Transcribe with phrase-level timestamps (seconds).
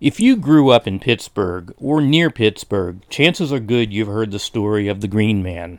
[0.00, 4.38] If you grew up in Pittsburgh or near Pittsburgh, chances are good you've heard the
[4.38, 5.78] story of the Green Man.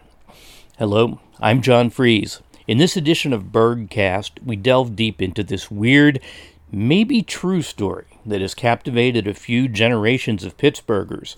[0.78, 2.40] Hello, I'm John Fries.
[2.68, 6.20] In this edition of Burghcast, we delve deep into this weird,
[6.72, 11.36] maybe true story that has captivated a few generations of Pittsburghers,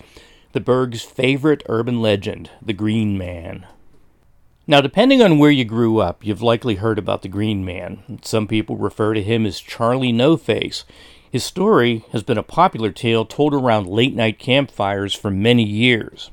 [0.52, 3.66] the Burgh's favorite urban legend, the Green Man.
[4.66, 8.20] Now, depending on where you grew up, you've likely heard about the Green Man.
[8.20, 10.84] Some people refer to him as Charlie No Face.
[11.34, 16.30] His story has been a popular tale told around late night campfires for many years.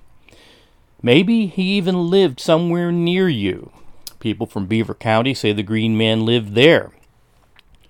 [1.02, 3.72] Maybe he even lived somewhere near you.
[4.20, 6.92] People from Beaver County say the Green Man lived there.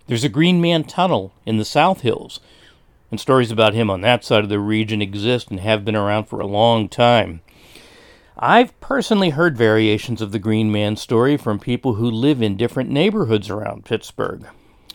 [0.07, 2.39] There's a Green Man tunnel in the South Hills,
[3.11, 6.29] and stories about him on that side of the region exist and have been around
[6.29, 7.41] for a long time.
[8.37, 12.89] I've personally heard variations of the Green Man story from people who live in different
[12.89, 14.47] neighborhoods around Pittsburgh.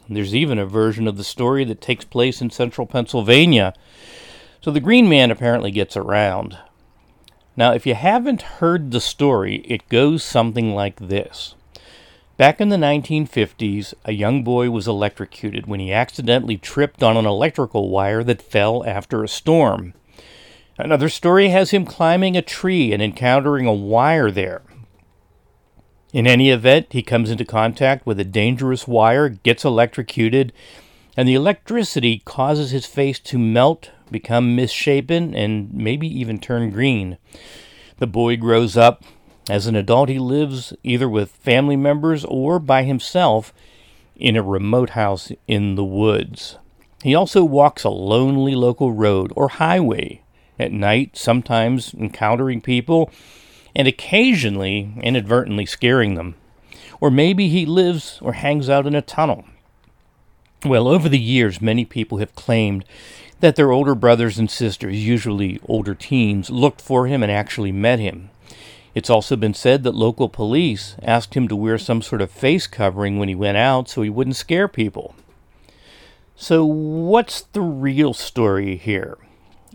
[0.09, 3.74] There's even a version of the story that takes place in central Pennsylvania.
[4.60, 6.59] So the Green Man apparently gets around.
[7.56, 11.55] Now, if you haven't heard the story, it goes something like this.
[12.36, 17.25] Back in the 1950s, a young boy was electrocuted when he accidentally tripped on an
[17.25, 19.95] electrical wire that fell after a storm.
[20.77, 24.61] Another story has him climbing a tree and encountering a wire there.
[26.17, 30.50] In any event, he comes into contact with a dangerous wire, gets electrocuted,
[31.14, 37.19] and the electricity causes his face to melt, become misshapen, and maybe even turn green.
[37.98, 39.05] The boy grows up.
[39.50, 43.53] As an adult, he lives either with family members or by himself
[44.17, 46.56] in a remote house in the woods.
[47.03, 50.23] He also walks a lonely local road or highway
[50.58, 53.11] at night, sometimes encountering people
[53.77, 56.34] and occasionally inadvertently scaring them.
[56.98, 59.44] Or maybe he lives or hangs out in a tunnel.
[60.64, 62.86] Well, over the years, many people have claimed
[63.41, 67.98] that their older brothers and sisters, usually older teens, looked for him and actually met
[67.98, 68.30] him.
[68.94, 72.67] It's also been said that local police asked him to wear some sort of face
[72.67, 75.14] covering when he went out so he wouldn't scare people.
[76.34, 79.18] So, what's the real story here?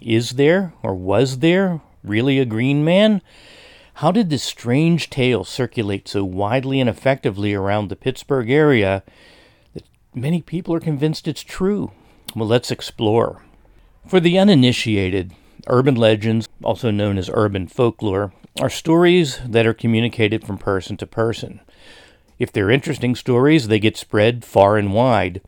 [0.02, 3.22] Is there, or was there, really a green man?
[4.02, 9.04] How did this strange tale circulate so widely and effectively around the Pittsburgh area
[9.76, 9.84] that
[10.16, 11.92] many people are convinced it's true?
[12.36, 13.44] Well, let's explore.
[14.08, 15.34] For the uninitiated,
[15.68, 21.06] urban legends, also known as urban folklore, are stories that are communicated from person to
[21.06, 21.60] person.
[22.40, 25.42] If they're interesting stories, they get spread far and wide.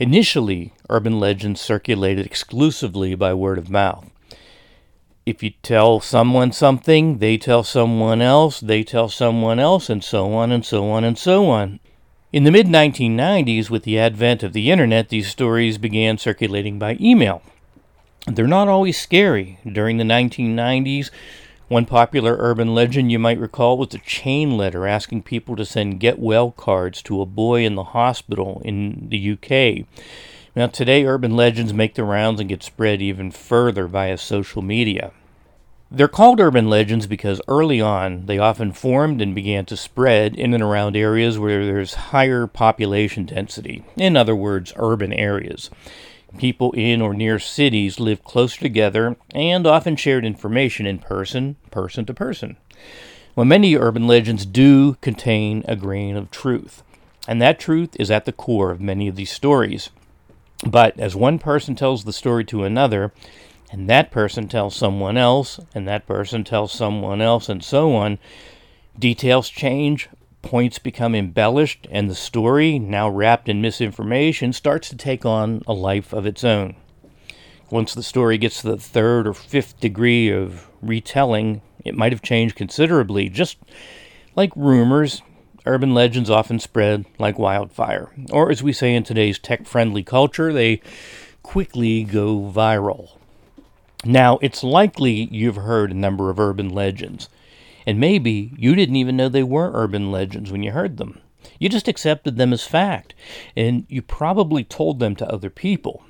[0.00, 4.10] Initially, urban legends circulated exclusively by word of mouth
[5.26, 10.32] if you tell someone something, they tell someone else, they tell someone else, and so
[10.32, 11.80] on and so on and so on.
[12.32, 16.96] In the mid 1990s, with the advent of the internet, these stories began circulating by
[17.00, 17.42] email.
[18.28, 19.58] They're not always scary.
[19.70, 21.10] During the 1990s,
[21.66, 25.98] one popular urban legend you might recall was a chain letter asking people to send
[25.98, 29.86] get well cards to a boy in the hospital in the UK.
[30.56, 35.12] Now, today, urban legends make the rounds and get spread even further via social media.
[35.90, 40.54] They're called urban legends because early on they often formed and began to spread in
[40.54, 43.84] and around areas where there's higher population density.
[43.96, 45.68] In other words, urban areas.
[46.38, 52.06] People in or near cities lived close together and often shared information in person, person
[52.06, 52.56] to person.
[53.34, 56.82] Well, many urban legends do contain a grain of truth,
[57.28, 59.90] and that truth is at the core of many of these stories.
[60.64, 63.12] But as one person tells the story to another,
[63.70, 68.18] and that person tells someone else, and that person tells someone else, and so on,
[68.98, 70.08] details change,
[70.42, 75.72] points become embellished, and the story, now wrapped in misinformation, starts to take on a
[75.72, 76.76] life of its own.
[77.68, 82.22] Once the story gets to the third or fifth degree of retelling, it might have
[82.22, 83.58] changed considerably, just
[84.36, 85.20] like rumors
[85.66, 88.10] urban legends often spread like wildfire.
[88.30, 90.80] Or, as we say in today's tech friendly culture, they
[91.42, 93.10] quickly go viral.
[94.04, 97.28] Now, it's likely you've heard a number of urban legends,
[97.86, 101.20] and maybe you didn't even know they were urban legends when you heard them.
[101.58, 103.14] You just accepted them as fact,
[103.56, 106.04] and you probably told them to other people.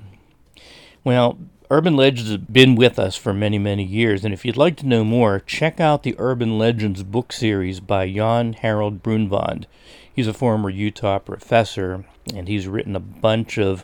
[1.03, 1.37] Well,
[1.69, 4.87] Urban Legends has been with us for many, many years, and if you'd like to
[4.87, 9.67] know more, check out the Urban Legends book series by Jan Harold Brunvand.
[10.13, 13.83] He's a former Utah professor, and he's written a bunch of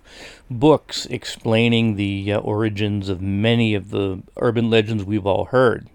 [0.49, 5.89] books explaining the uh, origins of many of the urban legends we've all heard.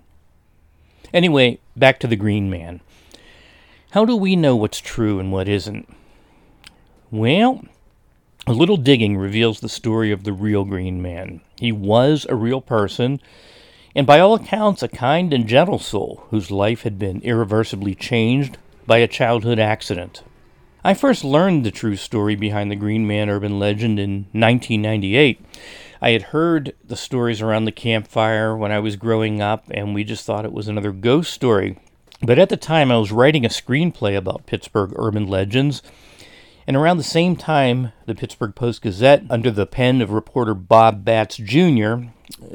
[1.15, 2.83] Anyway, back to the Green Man.
[3.93, 5.89] How do we know what's true and what isn't?
[7.11, 7.65] Well,
[8.49, 11.43] A little digging reveals the story of the real Green Man.
[11.61, 13.21] He was a real person,
[13.95, 18.57] and by all accounts, a kind and gentle soul whose life had been irreversibly changed
[18.87, 20.23] by a childhood accident.
[20.83, 25.45] I first learned the true story behind the Green Man urban legend in 1998.
[26.01, 30.05] I had heard the stories around the campfire when I was growing up, and we
[30.05, 31.79] just thought it was another ghost story.
[32.23, 35.83] But at the time, I was writing a screenplay about Pittsburgh urban legends,
[36.69, 41.03] and around the same time, the Pittsburgh Post Gazette, under the pen of reporter Bob
[41.05, 42.11] Batz Jr.,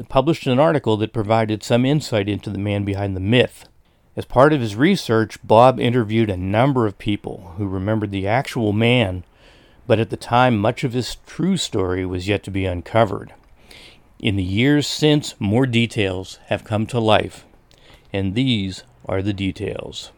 [0.08, 3.68] published an article that provided some insight into the man behind the myth.
[4.16, 8.72] As part of his research, Bob interviewed a number of people who remembered the actual
[8.72, 9.24] man
[9.86, 13.34] but at the time much of his true story was yet to be uncovered.
[14.20, 17.46] In the years since, more details have come to life,
[18.14, 20.12] and these are the details.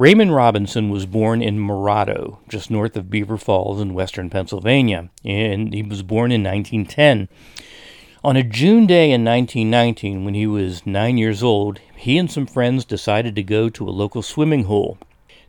[0.00, 5.74] Raymond Robinson was born in Morado, just north of Beaver Falls in western Pennsylvania, and
[5.74, 7.28] he was born in 1910.
[8.24, 12.46] On a June day in 1919, when he was nine years old, he and some
[12.46, 14.96] friends decided to go to a local swimming hole.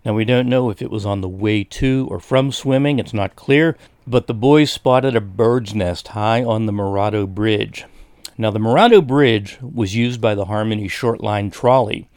[0.03, 3.13] Now, we don't know if it was on the way to or from swimming, it's
[3.13, 7.85] not clear, but the boys spotted a bird's nest high on the Morado Bridge.
[8.37, 12.09] Now, the Morado Bridge was used by the Harmony Short Line trolley,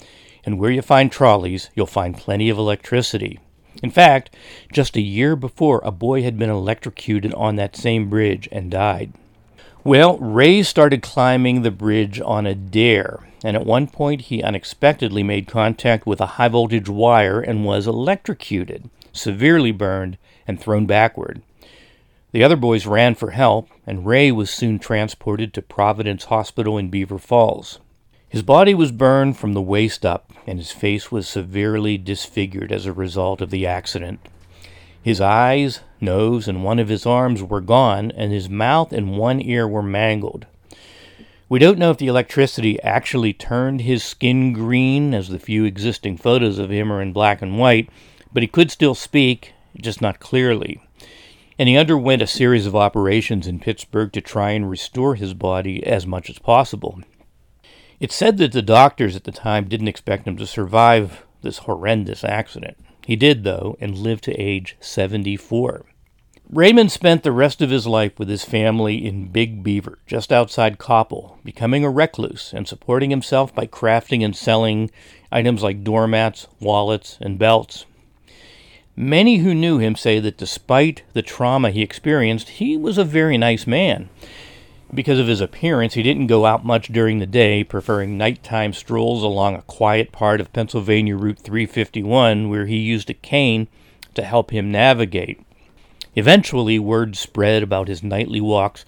[0.44, 3.40] and where you find trolleys, you'll find plenty of electricity.
[3.82, 4.34] In fact,
[4.72, 9.12] just a year before, a boy had been electrocuted on that same bridge and died.
[9.82, 15.22] Well, Ray started climbing the bridge on a dare, and at one point he unexpectedly
[15.22, 21.42] made contact with a high voltage wire and was electrocuted, severely burned, and thrown backward.
[22.32, 26.88] The other boys ran for help, and Ray was soon transported to Providence Hospital in
[26.88, 27.78] Beaver Falls.
[28.28, 32.86] His body was burned from the waist up, and his face was severely disfigured as
[32.86, 34.20] a result of the accident.
[35.02, 39.40] His eyes, nose, and one of his arms were gone, and his mouth and one
[39.40, 40.46] ear were mangled.
[41.48, 46.16] We don't know if the electricity actually turned his skin green, as the few existing
[46.16, 47.90] photos of him are in black and white,
[48.32, 50.80] but he could still speak, just not clearly.
[51.58, 55.86] And he underwent a series of operations in Pittsburgh to try and restore his body
[55.86, 57.00] as much as possible.
[58.00, 62.24] It's said that the doctors at the time didn't expect him to survive this horrendous
[62.24, 62.76] accident.
[63.06, 65.86] He did, though, and lived to age 74.
[66.50, 70.78] Raymond spent the rest of his life with his family in Big Beaver, just outside
[70.78, 74.90] Koppel, becoming a recluse and supporting himself by crafting and selling
[75.32, 77.86] items like doormats, wallets, and belts.
[78.96, 83.36] Many who knew him say that despite the trauma he experienced, he was a very
[83.36, 84.08] nice man.
[84.94, 89.24] Because of his appearance, he didn't go out much during the day, preferring nighttime strolls
[89.24, 93.66] along a quiet part of Pennsylvania Route 351 where he used a cane
[94.14, 95.40] to help him navigate.
[96.14, 98.84] Eventually, word spread about his nightly walks,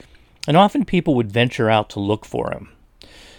[0.47, 2.69] and often people would venture out to look for him.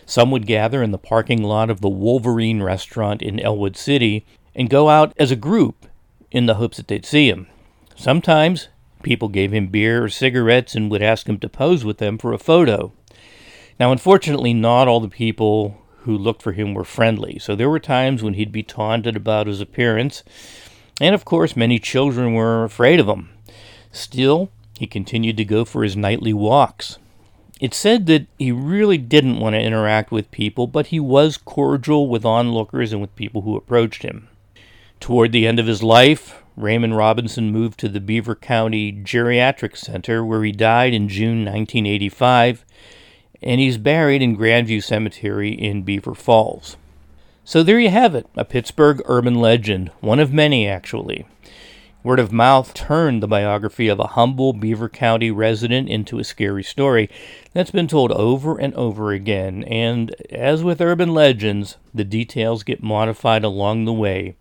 [0.06, 4.70] Some would gather in the parking lot of the Wolverine restaurant in Ellwood City and
[4.70, 5.86] go out as a group
[6.32, 7.48] in the hopes that they'd see him.
[7.96, 8.68] Sometimes
[9.08, 12.34] People gave him beer or cigarettes and would ask him to pose with them for
[12.34, 12.92] a photo.
[13.80, 17.80] Now, unfortunately, not all the people who looked for him were friendly, so there were
[17.80, 20.24] times when he'd be taunted about his appearance,
[21.00, 23.30] and of course, many children were afraid of him.
[23.94, 26.98] Still, he continued to go for his nightly walks.
[27.62, 32.10] It's said that he really didn't want to interact with people, but he was cordial
[32.10, 34.28] with onlookers and with people who approached him.
[35.00, 40.26] Toward the end of his life, Raymond Robinson moved to the Beaver County Geriatric Center,
[40.26, 42.66] where he died in June 1985,
[43.44, 46.76] and he's buried in Grandview Cemetery in Beaver Falls.
[47.44, 51.28] So there you have it, a Pittsburgh urban legend, one of many actually.
[52.02, 56.64] Word of mouth turned the biography of a humble Beaver County resident into a scary
[56.64, 57.08] story
[57.54, 62.82] that's been told over and over again, and as with urban legends, the details get
[62.82, 64.36] modified along the way.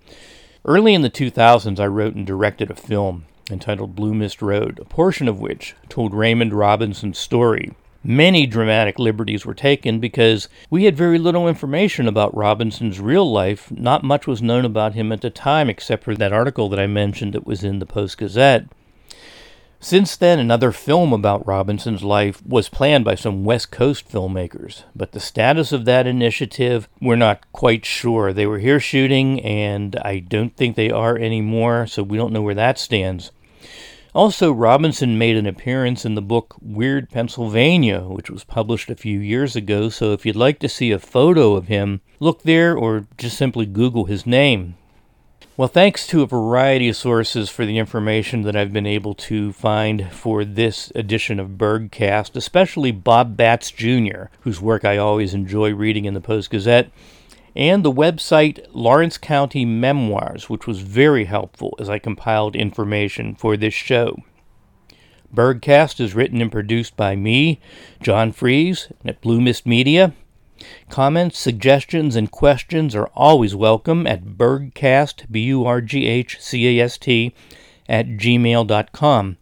[0.68, 4.84] Early in the 2000s, I wrote and directed a film entitled Blue Mist Road, a
[4.84, 7.72] portion of which told Raymond Robinson's story.
[8.02, 13.70] Many dramatic liberties were taken because we had very little information about Robinson's real life.
[13.70, 16.88] Not much was known about him at the time, except for that article that I
[16.88, 18.64] mentioned that was in the Post Gazette.
[19.86, 25.12] Since then, another film about Robinson's life was planned by some West Coast filmmakers, but
[25.12, 28.32] the status of that initiative, we're not quite sure.
[28.32, 32.42] They were here shooting, and I don't think they are anymore, so we don't know
[32.42, 33.30] where that stands.
[34.12, 39.20] Also, Robinson made an appearance in the book Weird Pennsylvania, which was published a few
[39.20, 43.06] years ago, so if you'd like to see a photo of him, look there or
[43.18, 44.74] just simply Google his name.
[45.58, 49.54] Well, thanks to a variety of sources for the information that I've been able to
[49.54, 55.72] find for this edition of Burghcast, especially Bob Batz Jr., whose work I always enjoy
[55.72, 56.90] reading in the Post Gazette,
[57.54, 63.56] and the website Lawrence County Memoirs, which was very helpful as I compiled information for
[63.56, 64.18] this show.
[65.34, 67.62] Burghcast is written and produced by me,
[68.02, 70.12] John Fries, at Blue Mist Media.
[70.88, 76.78] Comments, suggestions, and questions are always welcome at Burghcast, B U R G H C
[76.78, 77.34] A S T,
[77.88, 79.36] at gmail.com.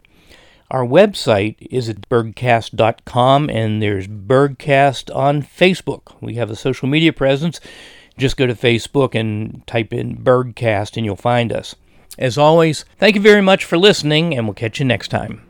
[0.71, 6.15] Our website is at burghcast.com, and there's Burghcast on Facebook.
[6.21, 7.59] We have a social media presence.
[8.17, 11.75] Just go to Facebook and type in Burghcast, and you'll find us.
[12.17, 15.45] As always, thank you very much for listening, and we'll catch you next time.